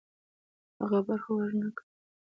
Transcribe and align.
هغه 0.79 0.99
برخه 1.07 1.29
ورنه 1.33 1.69
کړي. 1.77 1.87